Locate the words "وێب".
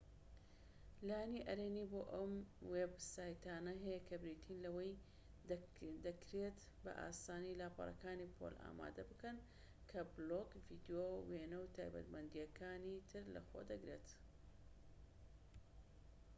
2.71-2.93